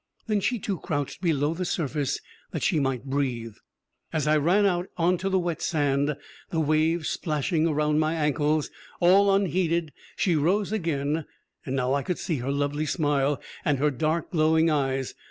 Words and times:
Then 0.25 0.39
she 0.39 0.57
too 0.57 0.79
crouched 0.79 1.21
below 1.21 1.53
the 1.53 1.63
surface 1.63 2.21
that 2.49 2.63
she 2.63 2.79
might 2.79 3.05
breathe. 3.05 3.53
As 4.11 4.25
I 4.25 4.35
ran 4.35 4.65
out 4.65 4.87
onto 4.97 5.29
the 5.29 5.37
wet 5.37 5.61
sand, 5.61 6.17
the 6.49 6.59
waves 6.59 7.07
splashing 7.07 7.67
around 7.67 7.99
my 7.99 8.15
ankles 8.15 8.71
all 8.99 9.31
unheeded, 9.31 9.93
she 10.15 10.35
rose 10.35 10.71
again, 10.71 11.25
and 11.67 11.75
now 11.75 11.93
I 11.93 12.01
could 12.01 12.17
see 12.17 12.37
her 12.37 12.51
lovely 12.51 12.87
smile, 12.87 13.39
and 13.63 13.77
her 13.77 13.91
dark, 13.91 14.31
glowing 14.31 14.71
eyes. 14.71 15.13